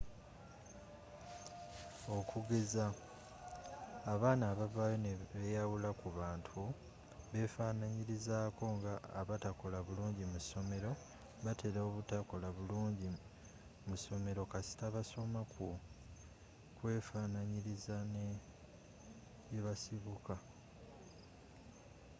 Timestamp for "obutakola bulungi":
11.89-13.07